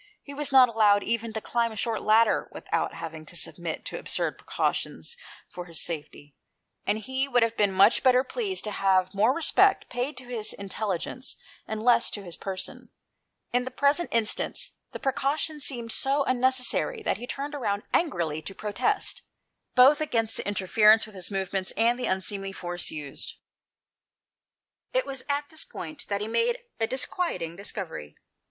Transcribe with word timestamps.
He 0.23 0.33
was 0.33 0.51
not 0.51 0.67
allowed 0.67 1.03
even 1.03 1.31
to 1.33 1.41
climb 1.41 1.71
a 1.71 1.75
short 1.75 2.01
ladder 2.01 2.49
without 2.51 2.95
having 2.95 3.23
to 3.27 3.35
submit 3.35 3.85
to 3.85 3.99
absurd 3.99 4.35
precautions 4.39 5.15
for 5.47 5.65
his 5.65 5.77
157 5.87 6.01
aHOST 6.01 6.05
TALES. 6.09 6.33
safety, 6.33 6.35
and 6.87 6.99
he 7.05 7.27
would 7.27 7.43
have 7.43 7.55
been 7.55 7.71
much 7.71 8.01
better 8.01 8.23
pleased 8.23 8.63
to 8.63 8.71
have 8.71 9.13
more 9.13 9.31
respect 9.31 9.89
paid 9.89 10.17
to 10.17 10.23
his 10.25 10.55
intelli 10.57 10.97
gence, 10.97 11.35
and 11.67 11.83
less 11.83 12.09
to 12.09 12.23
his 12.23 12.35
person. 12.35 12.89
In 13.53 13.63
the 13.63 13.69
present 13.69 14.09
instance, 14.11 14.71
the 14.91 14.97
precaution 14.99 15.59
seemed 15.59 15.91
so 15.91 16.23
unnecessary 16.23 17.03
that 17.03 17.17
he 17.17 17.27
turned 17.27 17.53
about 17.53 17.85
angrily 17.93 18.41
to 18.41 18.55
protest, 18.55 19.21
both 19.75 20.01
against 20.01 20.35
the 20.37 20.47
interference 20.47 21.05
with 21.05 21.13
his 21.13 21.29
movements, 21.29 21.69
and 21.77 21.99
the 21.99 22.07
unseemly 22.07 22.51
force 22.53 22.89
used. 22.89 23.35
It 24.95 25.05
was 25.05 25.23
at 25.29 25.49
this 25.49 25.63
point 25.63 26.07
that 26.07 26.21
he 26.21 26.27
made 26.27 26.57
a 26.79 26.87
disquiet 26.87 27.43
ing 27.43 27.55
discovery. 27.55 28.15